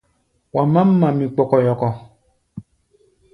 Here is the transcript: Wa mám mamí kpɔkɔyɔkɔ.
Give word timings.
Wa 0.55 0.63
mám 0.73 0.89
mamí 0.99 1.25
kpɔkɔyɔkɔ. 1.33 1.89